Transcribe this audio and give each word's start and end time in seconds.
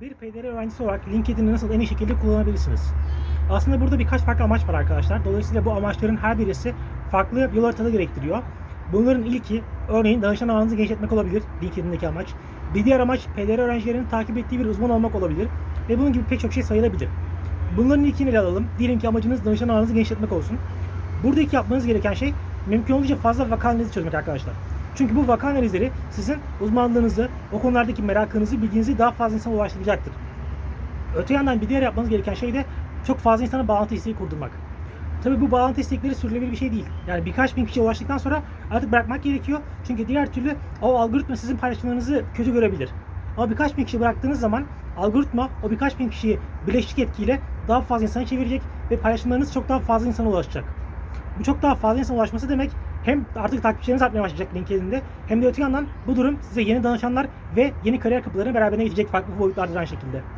Bir 0.00 0.14
PDR 0.14 0.44
öğrencisi 0.44 0.82
olarak 0.82 1.08
LinkedIn'i 1.08 1.52
nasıl 1.52 1.70
en 1.70 1.80
iyi 1.80 1.86
şekilde 1.86 2.14
kullanabilirsiniz? 2.14 2.80
Aslında 3.50 3.80
burada 3.80 3.98
birkaç 3.98 4.20
farklı 4.20 4.44
amaç 4.44 4.68
var 4.68 4.74
arkadaşlar. 4.74 5.24
Dolayısıyla 5.24 5.64
bu 5.64 5.72
amaçların 5.72 6.16
her 6.16 6.38
birisi 6.38 6.74
farklı 7.10 7.50
yol 7.54 7.64
haritaları 7.64 7.92
gerektiriyor. 7.92 8.42
Bunların 8.92 9.22
ilki 9.22 9.62
örneğin 9.88 10.22
danışan 10.22 10.48
ağınızı 10.48 10.76
genişletmek 10.76 11.12
olabilir. 11.12 11.42
LinkedIn'deki 11.62 12.08
amaç. 12.08 12.26
Bir 12.74 12.84
diğer 12.84 13.00
amaç 13.00 13.26
PDR 13.26 13.58
öğrencilerinin 13.58 14.06
takip 14.06 14.38
ettiği 14.38 14.60
bir 14.60 14.64
uzman 14.64 14.90
olmak 14.90 15.14
olabilir. 15.14 15.48
Ve 15.88 15.98
bunun 15.98 16.12
gibi 16.12 16.24
pek 16.24 16.40
çok 16.40 16.52
şey 16.52 16.62
sayılabilir. 16.62 17.08
Bunların 17.76 18.04
ilkini 18.04 18.28
ele 18.28 18.38
alalım. 18.38 18.66
Diyelim 18.78 18.98
ki 18.98 19.08
amacınız 19.08 19.44
danışan 19.44 19.68
ağınızı 19.68 19.94
genişletmek 19.94 20.32
olsun. 20.32 20.58
Buradaki 21.22 21.56
yapmanız 21.56 21.86
gereken 21.86 22.12
şey 22.12 22.34
mümkün 22.66 22.94
olduğunca 22.94 23.16
fazla 23.16 23.50
vaka 23.50 23.68
analizi 23.68 23.92
çözmek 23.92 24.14
arkadaşlar. 24.14 24.54
Çünkü 24.96 25.16
bu 25.16 25.28
vaka 25.28 25.48
analizleri 25.48 25.90
sizin 26.10 26.36
uzmanlığınızı, 26.60 27.28
o 27.52 27.60
konulardaki 27.60 28.02
merakınızı, 28.02 28.62
bilginizi 28.62 28.98
daha 28.98 29.10
fazla 29.10 29.36
insana 29.36 29.54
ulaştıracaktır. 29.54 30.12
Öte 31.16 31.34
yandan 31.34 31.60
bir 31.60 31.68
diğer 31.68 31.82
yapmanız 31.82 32.08
gereken 32.08 32.34
şey 32.34 32.54
de 32.54 32.64
çok 33.06 33.18
fazla 33.18 33.44
insana 33.44 33.68
bağlantı 33.68 33.94
isteği 33.94 34.16
kurdurmak. 34.16 34.50
Tabii 35.24 35.40
bu 35.40 35.50
bağlantı 35.50 35.80
istekleri 35.80 36.14
sürdürülebilir 36.14 36.52
bir 36.52 36.56
şey 36.56 36.72
değil. 36.72 36.84
Yani 37.06 37.24
birkaç 37.24 37.56
bin 37.56 37.64
kişiye 37.64 37.84
ulaştıktan 37.84 38.18
sonra 38.18 38.42
artık 38.70 38.92
bırakmak 38.92 39.22
gerekiyor. 39.22 39.60
Çünkü 39.86 40.08
diğer 40.08 40.32
türlü 40.32 40.56
o 40.82 40.98
algoritma 40.98 41.36
sizin 41.36 41.56
paylaşımlarınızı 41.56 42.24
kötü 42.34 42.52
görebilir. 42.52 42.90
Ama 43.36 43.50
birkaç 43.50 43.76
bin 43.76 43.84
kişi 43.84 44.00
bıraktığınız 44.00 44.40
zaman 44.40 44.64
algoritma 44.98 45.48
o 45.62 45.70
birkaç 45.70 45.98
bin 45.98 46.08
kişiyi 46.08 46.38
bileşik 46.66 46.98
etkiyle 46.98 47.40
daha 47.68 47.80
fazla 47.80 48.04
insana 48.04 48.26
çevirecek 48.26 48.62
ve 48.90 48.96
paylaşımlarınız 48.96 49.52
çok 49.52 49.68
daha 49.68 49.78
fazla 49.78 50.08
insana 50.08 50.28
ulaşacak. 50.28 50.64
Bu 51.38 51.44
çok 51.44 51.62
daha 51.62 51.74
fazla 51.74 51.98
insana 51.98 52.16
ulaşması 52.16 52.48
demek 52.48 52.70
hem 53.06 53.26
artık 53.34 53.62
takipçileriniz 53.62 54.02
artmaya 54.02 54.22
başlayacak 54.22 54.54
LinkedIn'de 54.54 55.06
hem 55.26 55.42
de 55.42 55.46
öte 55.46 55.62
yandan 55.62 55.90
bu 56.06 56.16
durum 56.16 56.42
size 56.42 56.62
yeni 56.62 56.82
danışanlar 56.82 57.26
ve 57.50 57.78
yeni 57.82 57.98
kariyer 57.98 58.22
kapılarını 58.22 58.54
beraberine 58.54 58.84
getirecek 58.84 59.10
farklı 59.10 59.38
boyutlarda 59.38 59.78
aynı 59.78 59.88
şekilde. 59.88 60.35